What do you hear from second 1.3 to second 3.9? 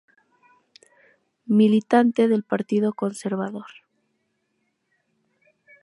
Militante del partido Conservador.